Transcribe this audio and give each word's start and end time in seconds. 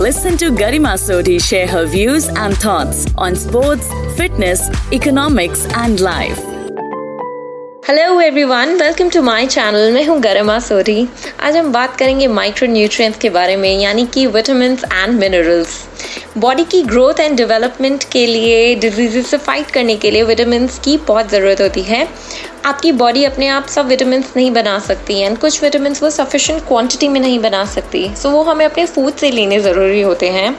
Listen 0.00 0.36
to 0.38 0.50
Garima 0.50 0.92
Sodhi 0.98 1.38
share 1.38 1.66
her 1.66 1.84
views 1.86 2.28
and 2.28 2.56
thoughts 2.56 3.06
on 3.18 3.36
sports, 3.36 3.86
fitness, 4.16 4.62
economics, 4.98 5.66
and 5.82 6.00
life. 6.00 6.40
Hello 7.86 8.20
everyone 8.20 8.74
welcome 8.80 9.08
to 9.10 9.22
my 9.22 9.46
channel 9.46 9.92
मैं 9.92 10.04
हूँ 10.06 10.18
गरिमा 10.22 10.58
सोरी 10.68 11.06
आज 11.40 11.56
हम 11.56 11.72
बात 11.72 11.96
करेंगे 11.98 12.26
micro 12.38 12.68
nutrients 12.68 13.18
के 13.20 13.30
बारे 13.36 13.56
में 13.56 13.70
यानी 13.80 14.06
कि 14.14 14.26
विटामिन 14.36 14.78
एंड 14.92 15.18
मिनरल्स 15.20 15.72
बॉडी 16.40 16.64
की 16.64 16.80
ग्रोथ 16.82 17.18
एंड 17.20 17.36
डेवलपमेंट 17.36 18.04
के 18.12 18.24
लिए 18.26 18.74
डिज़ीज़ 18.74 19.18
से 19.26 19.36
फाइट 19.38 19.70
करने 19.70 19.96
के 19.96 20.10
लिए 20.10 20.22
विटामिन 20.22 20.66
की 20.84 20.96
बहुत 21.08 21.30
ज़रूरत 21.30 21.60
होती 21.60 21.82
है। 21.82 22.06
आपकी 22.64 22.92
बॉडी 22.92 23.24
अपने 23.24 23.48
आप 23.48 23.66
सब 23.66 23.86
विटामिन 23.86 24.24
नहीं 24.36 24.50
बना 24.50 24.78
सकती 24.78 25.18
एंड 25.18 25.36
कुछ 25.38 25.62
विटामिन 25.62 25.94
वो 26.02 26.10
सफिशेंट 26.10 26.62
क्वांटिटी 26.68 27.08
में 27.08 27.20
नहीं 27.20 27.38
बना 27.38 27.64
सकती। 27.64 28.04
सो 28.06 28.28
so, 28.28 28.34
वो 28.34 28.42
हमें 28.42 28.64
अपने 28.64 28.86
फ़ूड 28.86 29.14
से 29.14 29.30
लेने 29.30 29.60
ज़रूरी 29.60 30.00
होते 30.00 30.28
हैं। 30.28 30.54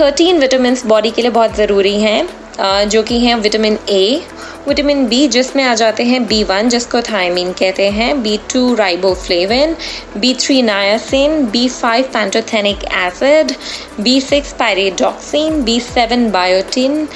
थर्टीन 0.00 0.38
विटामिन 0.38 0.76
बॉडी 0.86 1.10
के 1.10 1.22
लिए 1.22 1.30
बहुत 1.30 1.56
ज़रूरी 1.56 1.94
हैं। 2.00 2.28
जो 2.58 3.02
कि 3.02 3.18
हैं 3.20 3.34
विटामिन 3.36 3.78
ए 3.90 4.22
विटामिन 4.68 5.06
बी 5.08 5.26
जिसमें 5.28 5.62
आ 5.64 5.74
जाते 5.74 6.04
हैं 6.04 6.26
बी 6.26 6.42
वन 6.44 6.68
जिसको 6.68 7.00
थायमीन 7.02 7.52
कहते 7.52 7.88
हैं 7.90 8.22
B 8.22 8.36
two 8.52 8.74
riboflavin 8.74 9.74
B 10.18 10.32
three 10.34 10.60
niacin 10.62 11.44
B 11.50 11.68
five 11.70 12.04
pantothenic 12.12 12.84
acid 12.96 13.52
B 14.00 14.20
six 14.20 14.52
pyridoxine 14.58 15.62
B 15.64 15.78
seven 15.82 16.30
biotin 16.30 17.06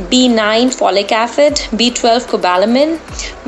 B 0.00 0.26
nine 0.28 0.68
folic 0.70 1.12
acid 1.12 1.58
B 1.76 1.90
twelve 1.96 2.24
cobalamin 2.30 2.98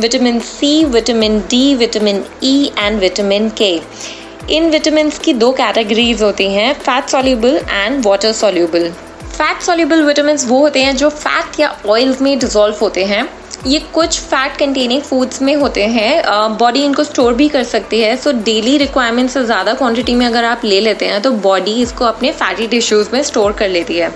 vitamin 0.01 0.41
C 0.51 0.85
vitamin 0.91 1.41
D 1.51 1.75
vitamin 1.77 2.25
E 2.45 2.71
and 2.79 3.01
vitamin 3.01 3.49
K 3.61 3.75
in 4.51 4.71
vitamin 4.71 5.11
की 5.25 5.33
दो 5.35 5.53
categories 5.55 6.23
होती 6.23 6.53
हैं 6.53 6.73
fat 6.81 7.09
soluble 7.09 7.61
and 7.71 8.07
water 8.07 8.33
soluble 8.35 8.93
fat 9.39 9.63
soluble 9.63 10.03
vitamin 10.03 10.37
वो 10.47 10.59
होते 10.59 10.83
हैं 10.83 10.97
जो 10.97 11.09
fat 11.11 11.59
या 11.61 11.69
oils 11.89 12.21
में 12.23 12.39
डिजोल्व 12.39 12.77
होते 12.81 13.05
हैं। 13.05 13.29
ये 13.67 13.79
कुछ 13.95 14.19
फैट 14.21 14.57
कंटेनिंग 14.59 15.03
फूड्स 15.03 15.43
में 15.43 15.55
होते 15.57 15.85
हैं। 15.87 16.57
बॉडी 16.59 16.85
इनको 16.85 17.05
स्टोर 17.05 17.35
भी 17.35 17.49
कर 17.49 17.63
सकती 17.65 18.01
है। 18.01 18.17
सो 18.17 18.33
डेली 18.45 18.77
रिक्वायरमेंट 18.79 19.31
से 19.31 19.45
ज़्यादा 19.45 19.75
क्वांटिटी 19.75 20.15
में 20.15 20.27
अगर 20.27 20.45
आप 20.45 20.65
ले 20.65 20.81
लेते 20.81 21.07
हैं 21.07 21.21
तो 21.23 21.31
बॉडी 21.43 21.75
इसको 21.83 22.05
अपने 22.05 22.33
फैटी 22.33 22.67
टिश्यूज़ 22.69 23.09
में 23.13 23.23
स्टोर 23.23 23.53
कर 23.53 23.69
लेती 23.69 23.99
है। 23.99 24.11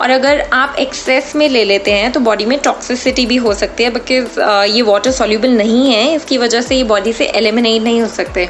और 0.00 0.10
अगर 0.10 0.40
आप 0.52 0.76
एक्सेस 0.78 1.34
में 1.36 1.48
ले 1.48 1.64
लेते 1.64 1.92
हैं 1.92 2.10
तो 2.12 2.20
बॉडी 2.20 2.44
में 2.46 2.58
टॉक्सिसिटी 2.60 3.24
भी 3.26 3.36
हो 3.36 3.54
सकती 3.54 3.84
है 3.84 3.90
बिकॉज़ 3.90 4.40
uh, 4.40 4.64
ये 4.66 4.82
वाटर 4.82 5.10
सॉल्यूबल 5.12 5.50
नहीं 5.56 5.90
है 5.92 6.14
इसकी 6.14 6.38
वजह 6.38 6.60
से 6.60 6.76
ये 6.76 6.84
बॉडी 6.84 7.12
से 7.12 7.24
एलिमिनेट 7.26 7.82
नहीं 7.82 8.00
हो 8.02 8.08
सकते। 8.08 8.48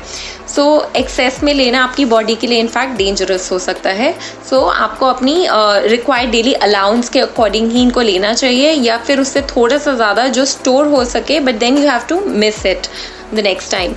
सो 0.48 0.62
so, 0.62 0.96
एक्सेस 0.96 1.42
में 1.44 1.52
लेना 1.54 1.82
आपकी 1.84 2.04
बॉडी 2.04 2.34
के 2.34 2.46
लिए 2.46 2.58
इनफैक्ट 2.58 2.96
डेंजरस 2.98 3.50
हो 3.52 3.58
सकता 3.58 3.90
है। 3.92 4.12
सो 4.50 4.56
so, 4.56 4.72
आपको 4.74 5.06
अपनी 5.06 5.46
रिक्वायर्ड 5.88 6.30
डेली 6.30 6.52
अलाउंस 6.68 7.08
के 7.08 7.20
अकॉर्डिंग 7.20 7.70
ही 7.72 7.82
इनको 7.82 8.00
लेना 8.02 8.32
चाहिए 8.34 8.72
या 8.72 8.96
फिर 9.06 9.20
उससे 9.20 9.42
थोड़ा 9.50 9.78
सा 9.78 9.94
ज़्यादा 9.94 10.26
जो 10.28 10.44
स्टोर 10.46 10.86
हो 10.86 11.04
सके 11.06 11.40
but 11.40 11.58
then 11.58 11.78
you 11.78 11.88
have 11.88 12.06
to 12.08 12.20
miss 12.26 12.64
it 12.66 12.86
the 13.34 13.40
next 13.40 13.70
time 13.72 13.94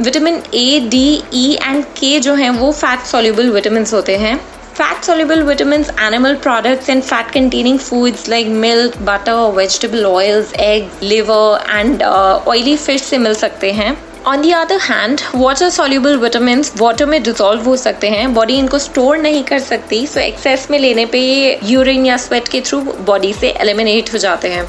vitamin 0.00 0.42
A 0.54 0.80
D 0.90 1.06
E 1.34 1.58
and 1.62 1.84
K 2.00 2.18
जो 2.20 2.34
हैं 2.34 2.50
वो 2.52 2.70
फैट 2.74 3.06
सॉल्यूबल 3.06 3.50
विटामिन 3.50 3.86
होते 3.92 4.16
हैं। 4.16 4.38
Fat 4.78 5.04
soluble 5.04 5.40
vitamins, 5.44 5.88
animal 5.98 6.36
products, 6.36 6.88
and 6.88 7.04
fat 7.04 7.32
containing 7.32 7.78
foods 7.80 8.28
like 8.28 8.46
milk, 8.64 8.98
butter, 9.04 9.50
vegetable 9.56 10.06
oils, 10.06 10.52
egg, 10.56 10.84
liver, 11.02 11.58
and 11.78 12.04
uh, 12.08 12.40
oily 12.46 12.76
fish 12.76 13.02
से 13.02 13.18
मिल 13.18 13.34
सकते 13.34 13.72
हैं. 13.72 13.96
On 14.26 14.42
the 14.42 14.52
other 14.52 14.78
hand 14.82 15.20
water 15.34 15.70
soluble 15.70 16.16
vitamin 16.18 16.64
water 16.76 17.06
में 17.06 17.22
dissolve 17.22 17.62
हो 17.62 17.76
सकते 17.76 18.08
हैं. 18.08 18.32
बॉडी 18.34 18.58
इनको 18.58 18.78
स्टोर 18.78 19.18
नहीं 19.18 19.42
कर 19.44 19.58
सकती 19.58 20.06
सो 20.06 20.20
so 20.20 20.26
एक्सेस 20.26 20.70
में 20.70 20.78
लेने 20.78 21.06
पे 21.06 21.20
ये 21.20 21.58
यूरिन 21.64 22.06
या 22.06 22.16
स्वेट 22.16 22.48
के 22.48 22.60
थ्रू 22.60 22.80
बॉडी 22.80 23.32
से 23.32 23.50
एलिमिनेट 23.50 24.12
हो 24.12 24.18
जाते 24.18 24.48
हैं. 24.48 24.62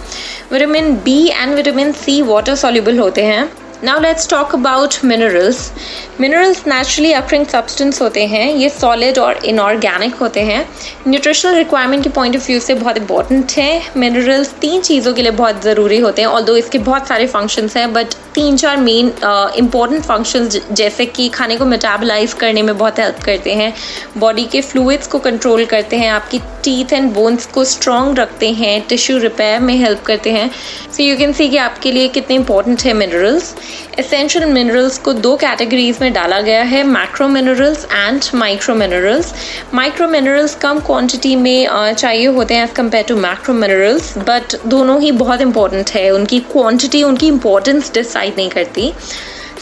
Vitamin 0.51 0.93
B 1.05 1.27
and 1.29 1.55
vitamin 1.55 1.91
C 1.91 2.21
water 2.21 2.55
soluble 2.55 2.99
होते 2.99 3.23
हैं. 3.23 3.49
Now 3.83 3.99
let's 4.01 4.27
talk 4.29 4.53
about 4.55 4.95
minerals 5.05 5.71
minerals 6.19 6.61
naturally 6.67 7.11
occurring 7.13 7.45
substance 7.47 8.01
होते 8.01 8.25
हैं, 8.27 8.49
ये 8.51 8.69
सॉलिड 8.69 9.19
और 9.19 9.45
इनऑर्गेनिक 9.45 10.15
होते 10.15 10.41
हैं। 10.43 10.65
न्यूट्रिशनल 11.07 11.55
रिक्वायरमेंट 11.55 12.03
के 12.03 12.09
पॉइंट 12.09 12.35
ऑफ़ 12.35 12.47
व्यू 12.47 12.59
से 12.59 12.73
बहुत 12.73 12.97
इंपॉर्टेंट 12.97 13.51
है। 13.51 13.81
मिनरल्स 13.97 14.53
तीन 14.61 14.81
चीज़ों 14.81 15.13
के 15.13 15.21
लिए 15.21 15.31
बहुत 15.31 15.63
ज़रूरी 15.63 15.99
होते 15.99 16.21
हैं 16.21 16.29
ऑल 16.29 16.57
इसके 16.57 16.77
बहुत 16.79 17.07
सारे 17.07 17.27
फ़ंक्शंस 17.27 17.77
हैं 17.77 17.91
बट 17.93 18.13
तीन 18.35 18.57
चार 18.57 18.77
मेन 18.77 19.11
इंपॉर्टेंट 19.57 20.03
फ़ंक्शंस 20.03 20.59
जैसे 20.71 21.05
कि 21.05 21.29
खाने 21.29 21.55
को 21.57 21.65
मेटाबलाइज 21.65 22.33
करने 22.33 22.61
में 22.61 22.77
बहुत 22.77 22.99
हेल्प 22.99 23.23
करते 23.25 23.53
हैं। 23.53 23.73
बॉडी 24.17 24.45
के 24.45 24.61
फ्लूड्स 24.61 25.07
को 25.07 25.19
कंट्रोल 25.19 25.65
करते 25.65 25.97
हैं, 25.97 26.09
आपकी 26.09 26.39
टीथ 26.63 26.93
एंड 26.93 27.11
बोन्स 27.13 27.45
को 27.45 27.63
स्ट्रॉन्ग 27.65 28.19
रखते 28.19 28.51
हैं 28.53 28.81
टिश्यू 28.89 29.17
रिपेयर 29.17 29.59
में 29.59 29.73
हेल्प 29.75 30.03
करते 30.05 30.31
हैं। 30.31 30.49
सो 30.97 31.03
यू 31.03 31.17
कैन 31.17 31.33
सी 31.33 31.49
कि 31.49 31.57
आपके 31.57 31.91
लिए 31.91 32.07
कितने 32.07 32.35
इंपॉर्टेंट 32.35 32.81
है 32.81 32.93
मिनरल्स 32.93 33.53
एसेंशियल 33.99 34.45
मिनरल्स 34.45 34.97
को 34.97 35.13
दो 35.13 35.35
कैटेगरीज 35.37 35.97
में 36.01 36.11
डाला 36.13 36.39
गया 36.41 36.61
है 36.63 36.83
macro 36.83 37.27
minerals 37.27 37.85
and 37.85 38.21
micro 38.35 38.75
minerals 38.75 39.33
micro 39.73 40.07
minerals 40.07 40.55
come 40.55 40.79
quantity 40.79 41.35
में 41.35 41.93
चाहिए 41.93 42.25
होते 42.27 42.53
हैं 42.53 42.63
as 42.63 42.71
compare 42.75 43.05
to 43.07 43.15
macro 43.17 43.53
minerals 43.55 44.17
but 44.17 44.55
दोनों 44.65 44.99
ही 45.01 45.11
बहुत 45.13 45.41
इंपॉर्टेंट 45.41 45.91
है। 45.91 46.09
उनकी 46.11 46.39
क्वांटिटी 46.51 47.03
उनकी 47.03 47.27
इंपॉर्टेंस 47.27 47.93
डिसाइड 47.93 48.33
नहीं 48.37 48.49
करती। 48.49 48.93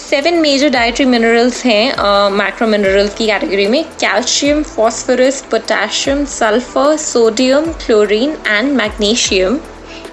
सेवन 0.08 0.36
मेजर 0.40 0.70
डाइट्री 0.70 1.06
मिनरल्स 1.06 1.64
हैं 1.66 2.30
माइक्रो 2.32 2.68
मिनरल्स 2.68 3.16
की 3.16 3.26
कैटेगरी 3.28 3.66
में 3.68 3.84
calcium 4.00 4.62
phosphorus 4.66 5.42
potassium 5.52 6.24
sulphur 6.34 6.96
sodium 6.98 7.66
chlorine 7.82 8.38
and 8.48 8.72
magnesium 8.74 9.60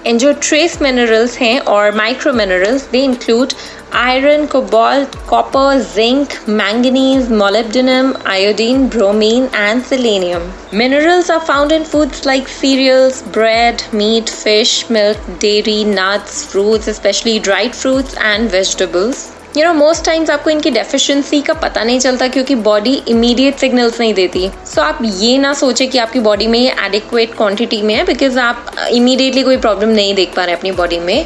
and 0.05 0.19
जो 0.19 0.31
ट्रेस 0.41 0.77
मिनरल्स 0.81 1.37
हैं 1.37 1.59
और 1.73 1.95
micro 1.95 2.33
minerals 2.33 2.87
they 2.91 3.03
include 3.03 3.53
iron 3.95 4.45
cobalt 4.47 5.15
copper 5.29 5.79
zinc 5.93 6.33
manganese 6.49 7.31
molybdenum 7.43 8.13
iodine 8.31 8.87
bromine 8.97 9.49
and 9.55 9.83
selenium 9.83 10.51
minerals 10.77 11.31
are 11.31 11.39
found 11.45 11.71
in 11.71 11.83
foods 11.93 12.25
like 12.27 12.47
cereals 12.57 13.23
bread 13.33 13.87
meat 13.93 14.29
fish 14.33 14.75
milk 14.91 15.29
dairy 15.41 15.83
nuts 15.93 16.45
fruits 16.47 16.89
specially 16.99 17.39
dried 17.39 17.73
fruits 17.73 18.17
and 18.17 18.51
vegetables 18.51 19.27
you 19.57 19.65
know 19.65 19.73
most 19.73 20.03
times 20.05 20.29
आपको 20.29 20.49
इनकी 20.49 20.71
deficiency 20.71 21.41
का 21.41 21.53
पता 21.53 21.83
नहीं 21.83 21.99
चलता 21.99 22.27
क्योंकि 22.27 22.55
body 22.63 22.93
immediate 23.07 23.59
signals 23.59 23.99
नहीं 23.99 24.13
देती। 24.13 24.47
So 24.47 24.71
so, 24.71 24.79
आप 24.79 24.97
ये 25.03 25.37
ना 25.37 25.53
सोचे 25.53 25.87
कि 25.87 25.97
आपकी 25.97 26.19
बॉडी 26.19 26.47
में 26.47 26.59
ये 26.59 26.73
एडिक्वेट 26.85 27.35
क्वांटिटी 27.35 27.81
में 27.81 27.93
है 27.95 28.03
बिकॉज़ 28.05 28.39
आप 28.39 28.65
इमीडिएटली 28.91 29.43
कोई 29.43 29.57
प्रॉब्लम 29.57 29.89
नहीं 29.89 30.13
देख 30.15 30.33
पा 30.35 30.45
रहे 30.45 30.55
अपनी 30.55 30.71
बॉडी 30.71 30.99
में। 30.99 31.25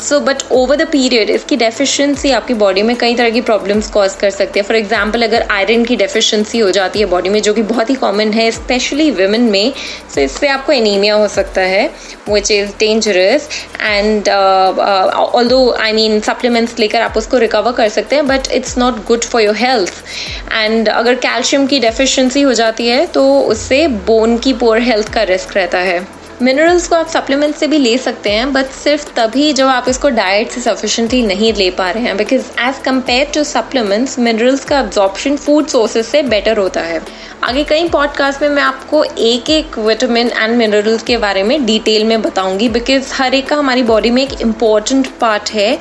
So 0.00 0.20
but 0.20 0.42
over 0.52 0.76
the 0.76 0.86
period 0.88 1.30
इसकी 1.30 1.56
डेफिशिएंसी 1.56 2.30
आपकी 2.32 2.54
बॉडी 2.56 2.82
में 2.82 2.94
कई 2.96 3.14
तरह 3.16 3.30
की 3.30 3.40
प्रॉब्लम्स 3.42 3.90
कॉज 3.90 4.14
कर 4.20 4.30
सकती 4.30 4.60
है. 4.60 4.64
फॉर 4.66 4.76
एग्ज़ाम्पल 4.76 5.22
अगर 5.22 5.46
आयरन 5.50 5.84
की 5.84 5.96
डेफिशिएंसी 5.96 6.58
हो 6.58 6.70
जाती 6.70 7.00
है 7.00 7.06
बॉडी 7.06 7.28
में, 7.28 7.40
जो 7.42 7.54
कि 7.54 7.62
बहुत 7.64 7.90
ही 7.90 7.94
कॉमन 7.94 8.32
है 8.32 8.50
स्पेशली 8.50 9.10
वुमेन 9.12 9.50
में 9.50 9.72
सो 9.72 10.14
so 10.14 10.18
इससे 10.18 10.48
आपको 10.48 10.72
एनीमिया 10.72 11.14
हो 11.14 11.28
सकता 11.28 11.60
है 11.62 11.86
which 12.28 12.50
is 12.50 12.70
dangerous 12.78 13.48
and 13.80 14.28
all 14.28 15.48
though 15.48 15.70
I 15.80 15.92
mean 15.92 16.20
supplements 16.20 16.78
लेकर 16.78 17.02
आप 17.02 17.16
उसको 17.16 17.38
रिकवर 17.38 17.72
कर 17.72 17.88
सकते 17.88 18.16
हैं 18.16 18.26
but 18.26 18.50
it's 18.52 18.76
not 18.78 19.04
good 19.06 19.24
for 19.24 19.42
your 19.42 19.56
health 19.56 20.04
and 20.52 20.88
अगर 20.88 21.14
कैल्शियम 21.26 21.66
की 21.66 21.80
डेफिशिएंसी 21.80 22.42
हो 22.42 22.52
जाती 22.54 22.88
है 22.88 23.06
तो 23.06 23.24
उससे 23.40 23.86
बोन 24.06 24.38
की 24.38 24.52
पोअर 24.54 24.80
हेल्थ 24.82 25.12
का 25.14 25.22
रिस्क 25.22 25.56
रहता 25.56 25.78
है. 25.78 26.15
मिनरल्स 26.42 26.86
को 26.88 26.94
आप 26.96 27.06
सप्लीमेंट 27.08 27.54
से 27.56 27.66
भी 27.66 27.78
ले 27.78 27.96
सकते 27.98 28.30
हैं 28.30 28.52
बट 28.52 28.70
सिर्फ़ 28.72 29.04
तभी 29.16 29.52
जब 29.52 29.66
आप 29.66 29.88
इसको 29.88 30.08
डाइट 30.08 30.50
से 30.50 30.60
सफिशेंटली 30.60 31.22
नहीं 31.22 31.52
ले 31.52 31.70
पा 31.70 31.90
रहे 31.90 32.02
हैं 32.02 32.16
because 32.16 32.50
as 32.60 32.78
compare 32.84 33.30
to 33.34 33.44
supplements 33.44 34.18
minerals 34.18 34.64
का 34.64 34.78
अब्जॉर्प्शन 34.80 35.36
फ़ूड 35.36 35.66
सोर्सेज 35.66 36.04
से 36.06 36.22
बेटर 36.22 36.58
होता 36.58 36.80
है। 36.80 37.00
आगे 37.44 37.64
कई 37.64 37.88
पॉडकास्ट 37.88 38.42
में 38.42 38.48
मैं 38.48 38.62
आपको 38.62 39.02
एक 39.04 39.50
एक 39.50 39.78
विटामिन 39.78 40.30
एंड 40.30 40.56
मिनरल्स 40.56 41.02
के 41.02 41.16
बारे 41.16 41.42
में 41.42 41.64
डिटेल 41.66 42.04
में 42.04 42.20
बताऊँगी 42.22 42.68
बिकॉज़ 42.68 43.12
हर 43.14 43.34
एक 43.34 43.48
का 43.48 43.56
हमारी 43.56 43.82
बॉडी 43.82 44.10
में 44.10 44.22
एक 44.22 44.40
इंपॉर्टेंट 44.40 45.08
पार्ट 45.20 45.50
है। 45.50 45.78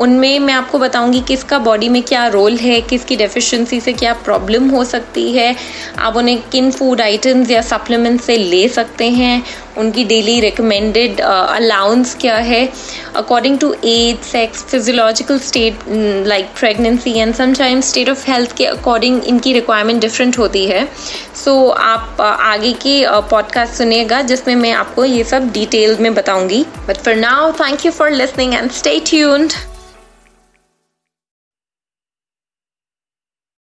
उनमें 0.00 0.38
मैं 0.38 0.54
आपको 0.54 0.78
बताऊँगी 0.78 1.20
किसका 1.20 1.58
बॉडी 1.58 1.88
में 1.88 2.02
क्या 2.02 2.26
रोल 2.28 2.56
है 2.58 2.80
किसकी 2.80 3.16
डेफिशिएंसी 3.16 3.80
से 3.80 3.92
क्या 3.92 4.12
प्रॉब्लम 4.24 4.68
हो 4.68 4.84
सकती 4.84 5.30
है। 5.32 5.54
आप 5.98 6.16
उन्हें 6.16 6.40
किन 6.52 6.70
फ़ूड 6.70 7.00
आइटम्स 7.00 7.50
या 7.50 7.60
सप्लीमेंट 7.62 8.20
से 8.20 8.36
ले 8.36 8.66
सकते 8.68 9.08
हैं 9.10 9.42
उनकी 9.78 10.04
डेली 10.04 10.38
रिकमेंडेड 10.40 11.20
अलाउंस 11.20 12.16
क्या 12.20 12.36
है? 12.36 12.68
According 13.16 13.58
to 13.58 13.72
age 13.84 14.24
sex 14.24 14.64
physiological 14.64 15.38
state 15.38 15.84
like 16.26 16.48
pregnancy 16.58 17.18
and 17.18 17.34
sometimes 17.34 17.90
state 17.90 18.10
of 18.10 18.30
health 18.30 18.56
के 18.56 18.66
अकॉर्डिंग 18.66 19.24
इनकी 19.24 19.52
रिक्वायरमेंट 19.52 20.00
डिफरेंट 20.00 20.38
होती 20.38 20.64
है। 20.66 20.84
सो 21.44 21.50
so, 21.50 21.76
आप 21.78 22.16
uh, 22.16 22.22
आगे 22.22 22.72
की 22.72 23.04
पॉडकास्ट 23.30 23.72
uh, 23.72 23.78
सुनिएगा 23.78 24.22
जिसमें 24.22 24.54
मैं 24.54 24.72
आपको 24.72 25.04
ये 25.04 25.24
सब 25.24 25.50
डिटेल 25.52 25.96
में 26.00 26.14
बताऊँगी। 26.14 26.64
But 26.88 26.96
for 26.96 27.14
now 27.16 27.52
thank 27.52 27.86
you 27.86 27.92
for 27.92 28.10
listening 28.10 28.54
and 28.54 28.70
stay 28.70 28.98
tuned 29.06 29.52